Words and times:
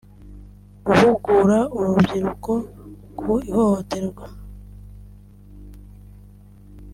Guhugura 0.85 1.57
uru 1.75 1.89
rubyiruko 1.95 2.51
ku 3.17 3.29
ihohoterwa 3.49 4.25